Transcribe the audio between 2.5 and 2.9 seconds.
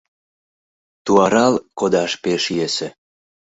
йӧсӧ.